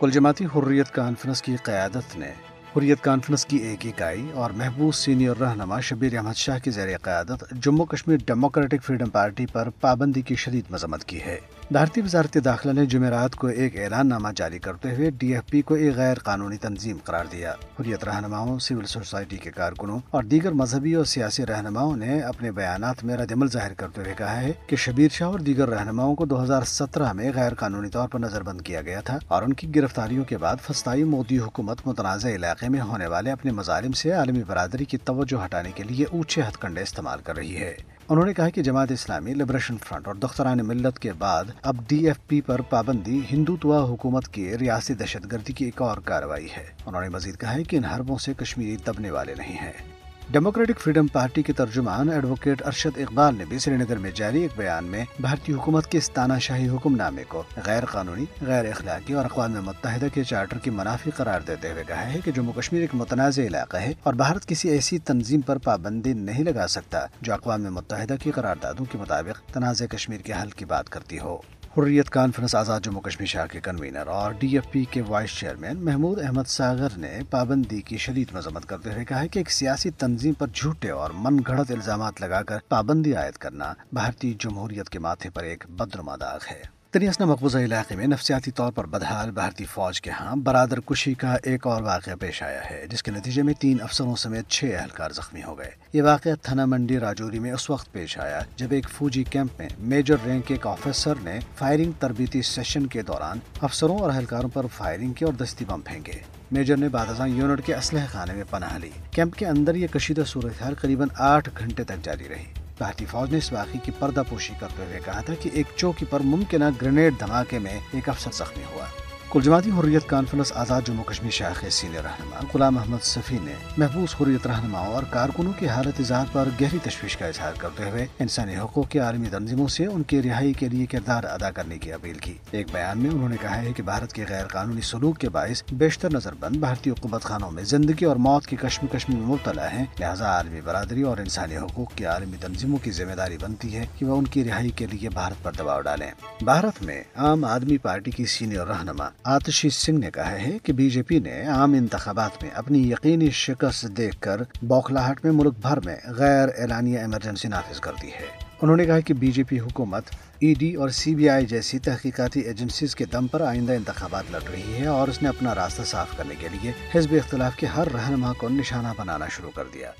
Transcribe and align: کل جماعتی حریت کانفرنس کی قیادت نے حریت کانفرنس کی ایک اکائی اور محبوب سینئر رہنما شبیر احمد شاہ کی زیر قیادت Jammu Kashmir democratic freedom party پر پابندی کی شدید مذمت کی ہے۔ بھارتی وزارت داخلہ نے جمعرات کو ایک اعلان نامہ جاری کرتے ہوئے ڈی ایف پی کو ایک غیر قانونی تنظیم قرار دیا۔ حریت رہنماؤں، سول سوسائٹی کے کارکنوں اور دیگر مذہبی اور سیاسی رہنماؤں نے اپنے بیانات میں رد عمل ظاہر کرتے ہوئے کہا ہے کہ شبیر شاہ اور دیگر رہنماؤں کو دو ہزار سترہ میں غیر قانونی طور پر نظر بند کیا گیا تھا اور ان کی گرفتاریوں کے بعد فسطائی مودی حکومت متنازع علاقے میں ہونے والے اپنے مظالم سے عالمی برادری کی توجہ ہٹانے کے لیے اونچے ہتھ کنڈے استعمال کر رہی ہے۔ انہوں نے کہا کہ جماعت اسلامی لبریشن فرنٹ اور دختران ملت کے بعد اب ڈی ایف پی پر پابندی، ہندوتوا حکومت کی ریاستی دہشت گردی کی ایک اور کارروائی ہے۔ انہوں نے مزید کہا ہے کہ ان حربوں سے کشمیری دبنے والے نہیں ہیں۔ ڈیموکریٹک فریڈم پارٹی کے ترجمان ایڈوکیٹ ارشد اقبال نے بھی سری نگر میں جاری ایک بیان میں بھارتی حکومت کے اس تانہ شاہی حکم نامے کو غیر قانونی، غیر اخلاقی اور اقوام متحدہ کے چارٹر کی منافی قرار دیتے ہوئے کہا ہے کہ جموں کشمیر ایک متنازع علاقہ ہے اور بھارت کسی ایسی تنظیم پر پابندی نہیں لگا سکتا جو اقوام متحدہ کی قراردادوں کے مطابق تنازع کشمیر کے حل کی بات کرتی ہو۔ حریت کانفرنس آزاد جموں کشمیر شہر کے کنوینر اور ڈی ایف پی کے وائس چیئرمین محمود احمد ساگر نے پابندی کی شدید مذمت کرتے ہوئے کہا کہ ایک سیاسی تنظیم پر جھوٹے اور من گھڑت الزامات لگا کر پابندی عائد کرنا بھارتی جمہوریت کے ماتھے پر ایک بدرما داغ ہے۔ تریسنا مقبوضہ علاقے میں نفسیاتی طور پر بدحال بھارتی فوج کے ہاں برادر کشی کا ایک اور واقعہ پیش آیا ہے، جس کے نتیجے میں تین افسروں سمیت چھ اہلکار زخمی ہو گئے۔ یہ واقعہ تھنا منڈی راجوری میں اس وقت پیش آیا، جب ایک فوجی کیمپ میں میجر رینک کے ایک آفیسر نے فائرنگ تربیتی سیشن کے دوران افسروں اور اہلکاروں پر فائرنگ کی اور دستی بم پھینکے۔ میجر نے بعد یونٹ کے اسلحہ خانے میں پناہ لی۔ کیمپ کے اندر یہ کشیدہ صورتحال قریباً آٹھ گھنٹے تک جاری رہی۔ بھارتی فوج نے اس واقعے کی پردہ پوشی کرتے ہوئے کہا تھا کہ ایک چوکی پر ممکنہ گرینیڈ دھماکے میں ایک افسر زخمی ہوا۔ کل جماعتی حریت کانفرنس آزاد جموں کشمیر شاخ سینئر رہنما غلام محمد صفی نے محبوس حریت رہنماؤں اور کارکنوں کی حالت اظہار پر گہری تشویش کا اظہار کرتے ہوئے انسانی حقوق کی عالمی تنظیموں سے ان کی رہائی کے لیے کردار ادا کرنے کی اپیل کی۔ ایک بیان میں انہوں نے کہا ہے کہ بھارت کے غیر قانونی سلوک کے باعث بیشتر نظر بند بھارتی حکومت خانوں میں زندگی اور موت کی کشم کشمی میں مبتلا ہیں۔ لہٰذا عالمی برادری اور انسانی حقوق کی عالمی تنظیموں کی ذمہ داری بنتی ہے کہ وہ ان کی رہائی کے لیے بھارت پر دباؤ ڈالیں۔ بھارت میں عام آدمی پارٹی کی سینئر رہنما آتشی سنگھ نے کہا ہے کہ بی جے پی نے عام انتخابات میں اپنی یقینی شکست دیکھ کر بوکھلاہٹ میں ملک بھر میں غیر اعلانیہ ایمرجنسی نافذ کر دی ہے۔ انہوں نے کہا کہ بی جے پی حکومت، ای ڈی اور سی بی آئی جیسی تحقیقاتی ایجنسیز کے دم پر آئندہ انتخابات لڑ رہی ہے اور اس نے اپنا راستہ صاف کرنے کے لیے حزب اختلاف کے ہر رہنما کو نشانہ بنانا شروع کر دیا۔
کل 0.00 0.10
جماعتی 0.10 0.44
حریت 0.44 0.90
کانفرنس 0.90 1.42
کی 1.42 1.56
قیادت 1.56 2.16
نے 2.16 2.32
حریت 2.76 3.00
کانفرنس 3.00 3.46
کی 3.46 3.56
ایک 3.56 3.86
اکائی 3.86 4.26
اور 4.34 4.50
محبوب 4.50 4.94
سینئر 4.94 5.38
رہنما 5.40 5.80
شبیر 5.80 6.16
احمد 6.16 6.36
شاہ 6.36 6.58
کی 6.58 6.70
زیر 6.70 6.98
قیادت 6.98 7.44
Jammu 7.62 7.86
Kashmir 7.86 8.16
democratic 8.26 8.84
freedom 8.84 9.10
party 9.10 9.46
پر 9.46 9.68
پابندی 9.80 10.22
کی 10.22 10.34
شدید 10.34 10.64
مذمت 10.70 11.04
کی 11.04 11.20
ہے۔ 11.22 11.38
بھارتی 11.70 12.00
وزارت 12.00 12.38
داخلہ 12.44 12.72
نے 12.72 12.86
جمعرات 12.86 13.34
کو 13.34 13.46
ایک 13.46 13.76
اعلان 13.76 14.08
نامہ 14.08 14.28
جاری 14.36 14.58
کرتے 14.58 14.94
ہوئے 14.94 15.10
ڈی 15.10 15.34
ایف 15.34 15.50
پی 15.50 15.62
کو 15.62 15.74
ایک 15.74 15.96
غیر 15.96 16.18
قانونی 16.18 16.56
تنظیم 16.56 16.96
قرار 17.04 17.24
دیا۔ 17.32 17.52
حریت 17.80 18.04
رہنماؤں، 18.04 18.58
سول 18.58 18.86
سوسائٹی 18.86 19.36
کے 19.36 19.50
کارکنوں 19.50 19.98
اور 20.10 20.22
دیگر 20.22 20.52
مذہبی 20.52 20.94
اور 20.94 21.04
سیاسی 21.04 21.46
رہنماؤں 21.46 21.96
نے 21.96 22.20
اپنے 22.20 22.52
بیانات 22.52 23.04
میں 23.04 23.16
رد 23.16 23.32
عمل 23.32 23.48
ظاہر 23.48 23.72
کرتے 23.72 24.00
ہوئے 24.00 24.14
کہا 24.18 24.40
ہے 24.40 24.52
کہ 24.66 24.76
شبیر 24.76 25.08
شاہ 25.12 25.28
اور 25.28 25.38
دیگر 25.38 25.68
رہنماؤں 25.68 26.14
کو 26.14 26.24
دو 26.24 26.42
ہزار 26.42 26.62
سترہ 26.62 27.12
میں 27.12 27.32
غیر 27.34 27.54
قانونی 27.54 27.88
طور 27.88 28.08
پر 28.08 28.18
نظر 28.18 28.42
بند 28.42 28.60
کیا 28.60 28.82
گیا 28.82 29.00
تھا 29.00 29.18
اور 29.28 29.42
ان 29.42 29.52
کی 29.52 29.74
گرفتاریوں 29.74 30.24
کے 30.24 30.36
بعد 30.36 30.56
فسطائی 30.62 31.04
مودی 31.04 31.38
حکومت 31.38 31.86
متنازع 31.86 32.28
علاقے 32.28 32.68
میں 32.68 32.80
ہونے 32.80 33.06
والے 33.06 33.30
اپنے 33.30 33.52
مظالم 33.52 33.92
سے 33.92 34.12
عالمی 34.12 34.42
برادری 34.46 34.84
کی 34.84 34.96
توجہ 34.96 35.44
ہٹانے 35.44 35.72
کے 35.74 35.82
لیے 35.82 36.04
اونچے 36.10 36.40
ہتھ 36.40 36.58
کنڈے 36.58 36.82
استعمال 36.82 37.18
کر 37.24 37.36
رہی 37.36 37.56
ہے۔ 37.56 37.97
انہوں 38.08 38.26
نے 38.26 38.34
کہا 38.34 38.48
کہ 38.48 38.62
جماعت 38.62 38.92
اسلامی 38.92 39.34
لبریشن 39.34 39.76
فرنٹ 39.78 40.06
اور 40.06 40.14
دختران 40.14 40.66
ملت 40.66 40.98
کے 40.98 41.12
بعد 41.12 41.44
اب 41.62 41.76
ڈی 41.88 42.06
ایف 42.06 42.16
پی 42.28 42.40
پر 42.40 42.60
پابندی، 42.60 43.20
ہندوتوا 43.30 43.84
حکومت 43.84 44.28
کی 44.28 44.58
ریاستی 44.58 44.94
دہشت 44.94 45.32
گردی 45.32 45.52
کی 45.52 45.64
ایک 45.64 45.82
اور 45.82 45.96
کارروائی 45.96 46.48
ہے۔ 46.56 46.64
انہوں 46.86 47.02
نے 47.02 47.08
مزید 47.08 47.36
کہا 47.36 47.54
ہے 47.54 47.64
کہ 47.64 47.76
ان 47.76 47.84
حربوں 47.84 48.18
سے 48.18 48.34
کشمیری 48.34 48.76
دبنے 48.76 49.10
والے 49.10 49.34
نہیں 49.38 49.58
ہیں۔ 49.58 49.97
ڈیموکریٹک 50.32 50.80
فریڈم 50.80 51.06
پارٹی 51.06 51.42
کے 51.42 51.52
ترجمان 51.52 52.08
ایڈوکیٹ 52.12 52.62
ارشد 52.66 52.98
اقبال 53.00 53.36
نے 53.36 53.44
بھی 53.48 53.58
سری 53.58 53.76
نگر 53.76 53.98
میں 53.98 54.10
جاری 54.14 54.42
ایک 54.42 54.50
بیان 54.56 54.84
میں 54.84 55.04
بھارتی 55.20 55.52
حکومت 55.52 55.86
کے 55.86 55.98
اس 55.98 56.10
تانہ 56.10 56.38
شاہی 56.40 56.68
حکم 56.68 56.96
نامے 56.96 57.24
کو 57.28 57.42
غیر 57.66 57.84
قانونی، 57.84 58.24
غیر 58.46 58.68
اخلاقی 58.70 59.14
اور 59.14 59.24
اقوام 59.24 59.56
متحدہ 59.64 60.06
کے 60.14 60.24
چارٹر 60.24 60.58
کی 60.58 60.70
منافی 60.70 61.10
قرار 61.16 61.40
دیتے 61.46 61.70
ہوئے 61.72 61.84
کہا 61.88 62.12
ہے 62.12 62.20
کہ 62.24 62.32
جموں 62.32 62.52
کشمیر 62.52 62.80
ایک 62.80 62.94
متنازع 62.94 63.42
علاقہ 63.42 63.76
ہے 63.76 63.92
اور 64.02 64.14
بھارت 64.14 64.46
کسی 64.46 64.68
ایسی 64.68 64.98
تنظیم 64.98 65.40
پر 65.40 65.58
پابندی 65.58 66.12
نہیں 66.12 66.44
لگا 66.44 66.68
سکتا 66.68 67.06
جو 67.22 67.34
اقوام 67.34 67.72
متحدہ 67.74 68.14
کی 68.22 68.30
قراردادوں 68.30 68.84
کے 68.84 68.98
مطابق 68.98 69.48
تنازع 69.52 69.86
کشمیر 69.86 70.20
کے 70.20 70.32
حل 70.42 70.50
کی 70.50 70.64
بات 70.64 70.88
کرتی 70.88 71.18
ہو۔ 71.18 71.36
حریت 71.76 72.10
کانفرنس 72.10 72.54
آزاد 72.54 72.80
جموں 72.80 73.00
کشمیر 73.00 73.26
شہر 73.26 73.46
کے 73.46 73.60
کنوینر 73.60 74.06
اور 74.06 74.32
ڈی 74.38 74.48
ایف 74.48 74.70
پی 74.70 74.84
کے 74.84 75.02
وائس 75.08 75.38
چیئرمین 75.38 75.84
محمود 75.84 76.18
احمد 76.18 76.48
ساگر 76.48 76.96
نے 76.96 77.10
پابندی 77.30 77.80
کی 77.80 77.96
شدید 77.96 78.32
مذمت 78.32 78.66
کرتے 78.66 78.92
ہوئے 78.92 79.04
کہا 79.04 79.26
کہ 79.26 79.38
ایک 79.38 79.50
سیاسی 79.50 79.90
تنظیم 79.90 80.32
پر 80.32 80.46
جھوٹے 80.54 80.90
اور 80.90 81.10
من 81.14 81.38
گھڑت 81.46 81.70
الزامات 81.70 82.20
لگا 82.20 82.42
کر 82.42 82.58
پابندی 82.68 83.14
عائد 83.14 83.36
کرنا 83.36 83.72
بھارتی 83.92 84.34
جمہوریت 84.38 84.90
کے 84.90 84.98
ماتھے 84.98 85.30
پر 85.30 85.42
ایک 85.42 85.64
بدرما 85.68 86.16
داغ 86.16 86.38
ہے۔ 86.50 86.77
تریسنا 86.90 87.26
مقبوضہ 87.26 87.58
علاقے 87.58 87.96
میں 87.96 88.06
نفسیاتی 88.06 88.50
طور 88.50 88.72
پر 88.72 88.86
بدحال 88.86 89.30
بھارتی 89.30 89.64
فوج 89.64 90.00
کے 90.00 90.10
ہاں 90.10 90.36
برادر 90.36 90.80
کشی 90.80 91.14
کا 91.14 91.36
ایک 91.42 91.66
اور 91.66 91.82
واقعہ 91.82 92.12
پیش 92.20 92.42
آیا 92.42 92.70
ہے، 92.70 92.86
جس 92.90 93.02
کے 93.02 93.10
نتیجے 93.10 93.42
میں 93.42 93.54
تین 93.54 93.76
افسروں 93.82 94.16
سمیت 94.16 94.48
چھ 94.48 94.76
اہلکار 94.80 95.10
زخمی 95.10 95.42
ہو 95.42 95.58
گئے۔ 95.58 95.70
یہ 95.92 96.02
واقعہ 96.02 96.30
تھنا 96.42 96.64
منڈی 96.64 96.98
راجوری 96.98 97.38
میں 97.38 97.52
اس 97.52 97.70
وقت 97.70 97.92
پیش 97.92 98.18
آیا، 98.18 98.40
جب 98.56 98.66
ایک 98.70 98.88
فوجی 98.88 99.24
کیمپ 99.24 99.50
میں 99.58 99.68
میجر 99.78 100.16
رینک 100.26 100.46
کے 100.46 100.54
ایک 100.54 100.66
آفیسر 100.66 101.14
نے 101.22 101.38
فائرنگ 101.58 101.92
تربیتی 101.98 102.42
سیشن 102.42 102.86
کے 102.86 103.02
دوران 103.02 103.38
افسروں 103.62 103.98
اور 103.98 104.10
اہلکاروں 104.10 104.50
پر 104.52 104.66
فائرنگ 104.76 105.12
کی 105.12 105.24
اور 105.24 105.32
دستی 105.32 105.64
بم 105.64 105.80
پھینکے۔ 105.80 106.20
میجر 106.52 106.76
نے 106.76 106.88
بعد 106.88 107.20
یونٹ 107.26 107.66
کے 107.66 107.74
اسلحہ 107.74 108.06
خانے 108.12 108.34
میں 108.34 108.44
پناہ 108.50 108.78
لی۔ 108.78 108.90
کیمپ 109.10 109.34
کے 109.34 109.46
اندر 109.46 109.74
یہ 109.74 109.86
کشیدہ 109.86 110.22
صورتحال 110.26 110.74
قریباً 110.74 111.08
آٹھ 111.18 111.48
گھنٹے 111.58 111.84
تک 111.84 112.04
جاری 112.04 112.24
رہی۔ 112.28 112.57
بھارتی 112.78 113.04
فوج 113.04 113.30
نے 113.30 113.38
اس 113.38 113.52
واقعے 113.52 113.80
کی 113.84 113.92
پردہ 113.98 114.22
پوشی 114.28 114.54
کرتے 114.60 114.82
ہوئے 114.82 115.00
کہا 115.04 115.20
تھا 115.20 115.34
کہ 115.34 115.50
ایک 115.52 115.66
چوکی 115.76 116.06
پر 116.10 116.20
ممکنہ 116.20 116.64
گرینیڈ 116.82 117.14
دھماکے 117.20 117.58
میں 117.58 117.80
ایک 117.92 118.08
افسر 118.08 118.30
زخمی 118.32 118.64
ہوا۔ 118.64 118.86
کل 119.30 119.40
جماعتی 119.40 119.70
حریت 119.70 120.06
کانفرنس 120.06 120.52
آزاد 120.54 120.80
جموں 120.84 121.04
کشمیر 121.04 121.30
شاخ 121.30 121.64
سینئر 121.70 122.02
رہنما 122.02 122.40
غلام 122.54 122.74
محمد 122.74 123.02
صفی 123.02 123.38
نے 123.42 123.52
محبوس 123.76 124.14
حریت 124.20 124.46
رہنماؤں 124.46 124.94
اور 124.94 125.02
کارکنوں 125.10 125.52
کی 125.58 125.68
حالت 125.68 126.00
اظہار 126.00 126.24
پر 126.32 126.48
گہری 126.60 126.78
تشویش 126.82 127.16
کا 127.16 127.26
اظہار 127.26 127.52
کرتے 127.58 127.90
ہوئے 127.90 128.06
انسانی 128.18 128.56
حقوق 128.56 128.88
کی 128.88 128.98
عالمی 128.98 129.28
تنظیموں 129.30 129.68
سے 129.68 129.86
ان 129.86 130.02
کی 130.02 130.22
رہائی 130.22 130.52
کے 130.52 130.68
لیے 130.68 130.86
کردار 130.86 131.24
ادا 131.24 131.50
کرنے 131.50 131.78
کی 131.78 131.92
اپیل 131.92 132.18
کی۔ 132.18 132.34
ایک 132.50 132.66
بیان 132.72 132.98
میں 132.98 133.10
انہوں 133.10 133.28
نے 133.28 133.36
کہا 133.40 133.62
ہے 133.62 133.72
کہ 133.72 133.82
بھارت 133.82 134.12
کے 134.12 134.24
غیر 134.28 134.46
قانونی 134.46 134.80
سلوک 134.80 135.18
کے 135.18 135.28
باعث 135.28 135.62
بیشتر 135.72 136.12
نظر 136.12 136.34
بند 136.40 136.56
بھارتی 136.56 136.90
حکومت 136.90 137.22
خانوں 137.22 137.50
میں 137.50 137.64
زندگی 137.64 138.04
اور 138.04 138.16
موت 138.16 138.46
کی 138.46 138.56
کشم 138.56 138.86
کشمی 138.86 139.16
میں 139.16 139.26
مبتلا 139.26 139.72
ہیں۔ 139.72 139.84
لہٰذا 140.00 140.26
عالمی 140.26 140.60
برادری 140.60 141.02
اور 141.02 141.18
انسانی 141.18 141.56
حقوق 141.56 141.94
کی 141.94 142.04
عالمی 142.04 142.36
تنظیموں 142.40 142.78
کی 142.78 142.90
ذمہ 142.90 143.12
داری 143.12 143.38
بنتی 143.40 143.76
ہے 143.76 143.86
کہ 143.98 144.06
وہ 144.06 144.16
ان 144.16 144.24
کی 144.24 144.44
رہائی 144.44 144.70
کے 144.70 144.86
لیے 144.86 145.08
بھارت 145.08 145.44
پر 145.44 145.52
دباؤ 145.52 145.80
ڈالیں۔ 145.80 146.10
بھارت 146.42 146.82
میں 146.82 147.04
عام 147.16 147.44
آدمی 147.44 147.78
پارٹی 147.78 148.10
کی 148.10 148.24
سینئر 148.24 148.66
رہنما 148.66 149.08
آتشی 149.28 149.70
سنگھ 149.70 150.00
نے 150.00 150.10
کہا 150.10 150.30
ہے 150.30 150.58
کہ 150.62 150.72
بی 150.72 150.90
جے 150.90 151.02
پی 151.02 151.18
نے 151.18 151.42
عام 151.42 151.72
انتخابات 151.72 152.42
میں 152.42 152.50
اپنی 152.50 152.90
یقینی 152.90 153.30
شکست 153.30 153.86
دیکھ 153.96 154.20
کر 154.20 154.42
بوکھلاہٹ 154.62 155.24
میں 155.24 155.32
ملک 155.32 155.54
بھر 155.62 155.80
میں 155.84 155.96
غیر 156.04 156.48
اعلانیہ 156.58 156.98
ایمرجنسی 156.98 157.48
نافذ 157.48 157.80
کر 157.80 157.92
دی 158.02 158.08
ہے۔ 158.08 158.26
انہوں 158.62 158.76
نے 158.76 158.86
کہا 158.86 159.00
کہ 159.00 159.14
بی 159.14 159.32
جے 159.32 159.42
پی 159.42 159.60
حکومت، 159.60 160.02
ای 160.38 160.54
ڈی 160.54 160.74
اور 160.74 160.88
سی 160.88 161.14
بی 161.14 161.28
آئی 161.28 161.46
جیسی 161.46 161.78
تحقیقاتی 161.78 162.40
ایجنسیز 162.40 162.94
کے 162.94 163.04
دم 163.04 163.26
پر 163.26 163.40
آئندہ 163.40 163.72
انتخابات 163.72 164.24
لڑ 164.30 164.42
رہی 164.52 164.76
ہے 164.78 164.86
اور 164.86 165.08
اس 165.08 165.22
نے 165.22 165.28
اپنا 165.28 165.54
راستہ 165.54 165.82
صاف 165.82 166.16
کرنے 166.16 166.34
کے 166.38 166.48
لیے 166.52 166.72
حزب 166.94 167.12
اختلاف 167.12 167.56
کے 167.56 167.66
ہر 167.66 167.92
رہنما 167.92 168.32
کو 168.32 168.48
نشانہ 168.48 168.88
بنانا 168.96 169.28
شروع 169.28 169.50
کر 169.54 169.64
دیا۔ 169.74 169.90